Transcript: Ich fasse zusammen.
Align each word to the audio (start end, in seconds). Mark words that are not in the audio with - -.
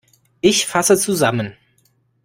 Ich 0.41 0.65
fasse 0.65 0.97
zusammen. 0.97 1.55